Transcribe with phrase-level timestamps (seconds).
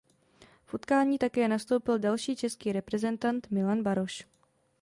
[0.65, 4.25] V utkání také nastoupil další český reprezentant Milan Baroš.